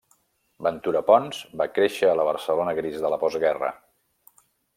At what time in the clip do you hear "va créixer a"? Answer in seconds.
1.61-2.15